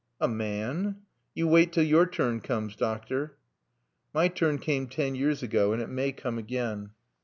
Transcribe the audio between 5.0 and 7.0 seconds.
years ago, and it may come again."